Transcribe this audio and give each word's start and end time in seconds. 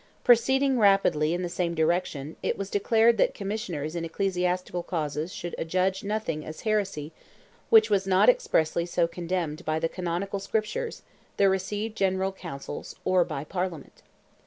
Proceeding 0.23 0.79
rapidly 0.79 1.31
in 1.35 1.43
the 1.43 1.47
same 1.47 1.75
direction, 1.75 2.35
it 2.41 2.57
was 2.57 2.71
declared 2.71 3.17
that 3.19 3.35
commissioners 3.35 3.95
in 3.95 4.03
ecclesiastical 4.03 4.81
causes 4.81 5.31
should 5.31 5.53
adjudge 5.59 6.03
nothing 6.03 6.43
as 6.43 6.61
heresy 6.61 7.11
which 7.69 7.91
was 7.91 8.07
not 8.07 8.27
expressly 8.27 8.87
so 8.87 9.05
condemned 9.05 9.63
by 9.63 9.77
the 9.77 9.87
Canonical 9.87 10.39
Scriptures, 10.39 11.03
the 11.37 11.47
received 11.47 11.95
General 11.95 12.31
Councils, 12.31 12.95
or 13.05 13.23
by 13.23 13.43
Parliament. 13.43 14.01